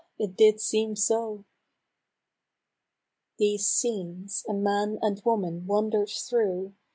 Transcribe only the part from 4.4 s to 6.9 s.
a man and woman wander'd through.